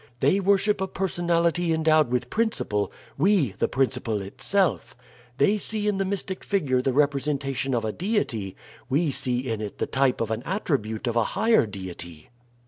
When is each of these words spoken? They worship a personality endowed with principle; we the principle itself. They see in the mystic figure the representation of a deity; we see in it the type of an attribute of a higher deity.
They 0.19 0.39
worship 0.39 0.81
a 0.81 0.87
personality 0.87 1.71
endowed 1.71 2.09
with 2.09 2.31
principle; 2.31 2.91
we 3.19 3.51
the 3.59 3.67
principle 3.67 4.19
itself. 4.19 4.95
They 5.37 5.59
see 5.59 5.87
in 5.87 5.99
the 5.99 6.05
mystic 6.05 6.43
figure 6.43 6.81
the 6.81 6.91
representation 6.91 7.75
of 7.75 7.85
a 7.85 7.91
deity; 7.91 8.55
we 8.89 9.11
see 9.11 9.47
in 9.47 9.61
it 9.61 9.77
the 9.77 9.85
type 9.85 10.19
of 10.19 10.31
an 10.31 10.41
attribute 10.41 11.05
of 11.05 11.15
a 11.15 11.23
higher 11.37 11.67
deity. 11.67 12.31